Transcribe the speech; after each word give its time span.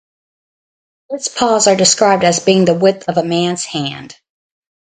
Its 1.11 1.27
paws 1.27 1.67
are 1.67 1.75
described 1.75 2.23
as 2.23 2.39
being 2.39 2.65
the 2.65 2.73
width 2.73 3.07
of 3.07 3.17
a 3.17 3.23
man's 3.23 3.65
hand. 3.65 4.17